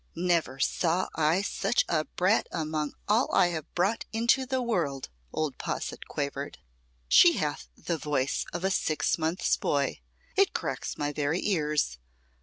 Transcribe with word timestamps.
"Never 0.15 0.57
saw 0.59 1.09
I 1.13 1.43
such 1.43 1.85
a 1.87 2.05
brat 2.05 2.47
among 2.51 2.93
all 3.07 3.31
I 3.35 3.49
have 3.49 3.71
brought 3.75 4.05
into 4.11 4.47
the 4.47 4.59
world," 4.59 5.09
old 5.31 5.59
Posset 5.59 6.07
quavered. 6.07 6.57
"She 7.07 7.33
hath 7.37 7.67
the 7.77 7.99
voice 7.99 8.47
of 8.51 8.63
a 8.63 8.71
six 8.71 9.19
months 9.19 9.57
boy. 9.57 9.99
It 10.35 10.55
cracks 10.55 10.97
my 10.97 11.13
very 11.13 11.45
ears. 11.45 11.99